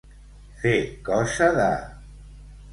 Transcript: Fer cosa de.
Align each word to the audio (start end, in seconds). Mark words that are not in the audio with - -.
Fer 0.63 0.73
cosa 1.11 1.53
de. 1.61 1.71